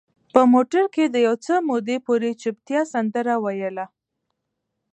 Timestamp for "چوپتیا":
2.41-2.81